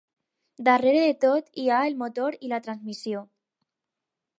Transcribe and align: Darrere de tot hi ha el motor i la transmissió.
Darrere 0.69 1.03
de 1.03 1.11
tot 1.27 1.53
hi 1.63 1.67
ha 1.75 1.83
el 1.91 2.01
motor 2.01 2.41
i 2.49 2.53
la 2.55 2.65
transmissió. 2.71 3.27